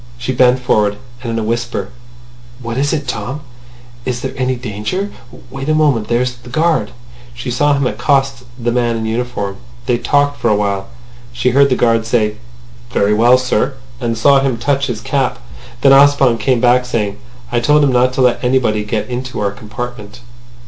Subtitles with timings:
[0.17, 1.89] She bent forward, and in a whisper:
[2.59, 3.41] "What is it, Tom?
[4.03, 5.11] Is there any danger?
[5.51, 6.07] Wait a moment.
[6.07, 6.89] There's the guard."
[7.35, 9.57] She saw him accost the man in uniform.
[9.85, 10.87] They talked for a while.
[11.31, 12.37] She heard the guard say
[12.89, 15.37] "Very well, sir," and saw him touch his cap.
[15.81, 17.19] Then Ossipon came back, saying:
[17.51, 20.21] "I told him not to let anybody get into our compartment."